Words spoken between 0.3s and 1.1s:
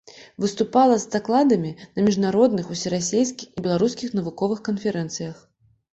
Выступала з